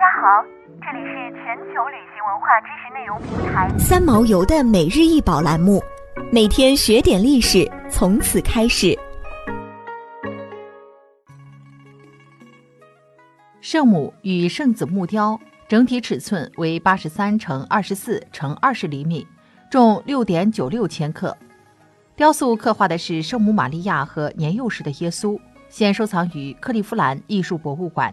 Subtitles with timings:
[0.00, 0.42] 家好，
[0.80, 5.78] 这里是全球旅行文化知识内容平台三毛游的每日一宝栏目，
[6.32, 8.98] 每天学点历史，从此开始。
[13.60, 19.26] 圣母与圣子木雕整体尺寸为八十三乘二十四乘二十厘米，
[19.70, 21.36] 重六点九六千克。
[22.16, 28.10] 雕塑刻画的是圣母玛利亚和年幼时的耶稣，现收藏于克利夫兰艺术博物馆。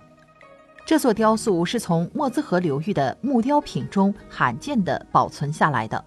[0.88, 6.02] 这座雕塑是从莫兹河流域的木雕品中罕见地保存下来的。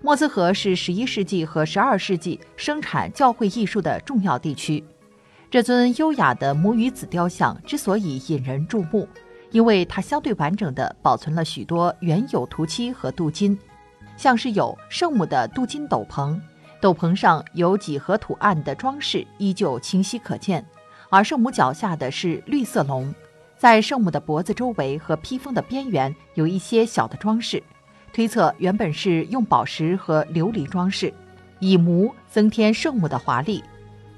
[0.00, 4.84] 莫兹河是十一世纪和十二世纪生产教会艺术的重要地区。
[5.50, 9.08] 这尊优雅的母与子雕像之所以引人注目，
[9.50, 13.58] 因为它相对完整地保存了许多原有涂漆和镀金，
[14.16, 16.40] 像是有圣母的镀金斗篷，
[16.80, 20.64] 斗篷上有几何图案的装饰依旧清晰可见，
[21.10, 23.12] 而圣母脚下的是绿色龙。
[23.62, 27.62] 在圣母的脖子周围和披风的边缘有一些小的装饰，
[28.12, 31.14] 推测原本是用宝石和琉璃装饰，
[31.60, 33.62] 以模增添圣母的华丽。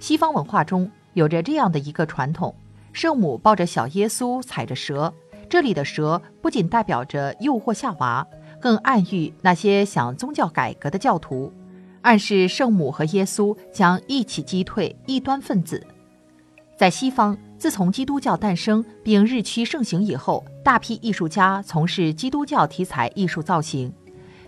[0.01, 2.55] 西方文化中有着这样的一个传统：
[2.95, 5.13] 圣母抱着小耶稣，踩着蛇。
[5.51, 8.27] 这里的蛇不仅代表着诱惑夏娃，
[8.59, 11.53] 更暗喻那些想宗教改革的教徒，
[12.01, 15.87] 暗示圣母和耶稣将一起击退异端分子。
[16.79, 17.37] 在西方。
[17.65, 23.91] 自从基督教诞生并日趋盛行以后，大批艺术家从事基督教题材艺术造型，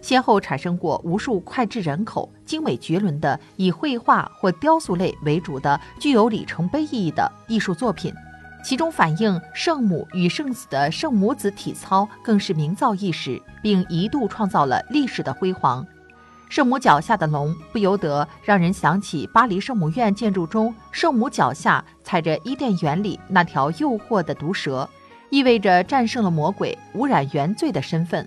[0.02, 8.12] 先后产生过无数脍炙人口、精美绝伦的以绘画或雕塑类为主的具有里程碑意义的艺术作品。
[8.62, 15.82] 其中反映圣母与圣子的圣母子体操更是名噪一时，并一度创造了历史的辉煌。
[16.48, 24.88] 圣母脚下的龙不由得让人想起巴黎圣母院建筑中圣母脚下踩着伊甸园里那条诱惑的毒蛇，
[25.28, 28.26] 意味着战胜了魔鬼、污染原罪的身份。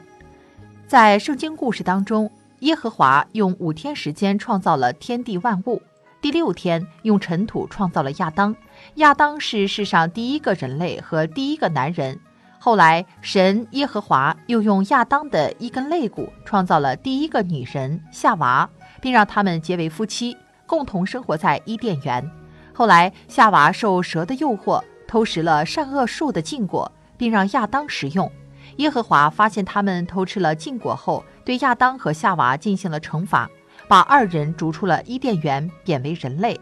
[0.86, 5.82] 在圣经故事当中，耶和华用五天时间创造了天地万物，
[6.20, 8.54] 第六天用尘土创造了亚当。
[8.96, 12.20] 亚当是世上第一个人类和第一个男人。
[12.62, 20.36] 后来，神耶和华又用亚当的一根肋骨创造了第一个女人夏娃，并让他们结为夫妻，
[20.68, 22.30] 共同生活在伊甸园。
[22.74, 28.30] 后来，夏娃受蛇的诱惑，偷食了善恶树的禁果，并让亚当食用。
[28.76, 33.50] 耶和华发现他们偷吃了禁果后，对亚当和夏娃进行了惩罚，
[33.88, 36.60] 把二人逐出了伊甸园，贬为人类。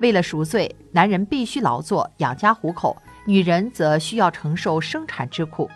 [0.00, 2.96] 为了赎罪，男人必须劳作养家糊口。
[3.26, 5.68] 女人则需要承受生产之苦，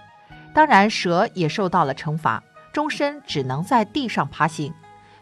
[0.55, 4.72] 当然蛇也受到了惩罚，终身只能在地上爬行。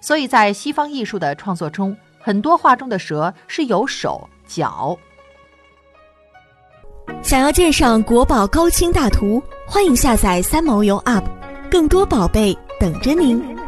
[0.00, 4.96] 所以在西方艺术的创作中，很多画中的蛇是有手脚。
[7.20, 11.24] 想要鉴赏国宝高清大图，欢迎下载三毛游 App，
[11.68, 13.59] 更多宝贝等着您。